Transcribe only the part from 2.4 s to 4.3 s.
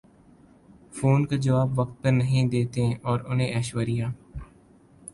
دیتیں اور انہیں ایشوریا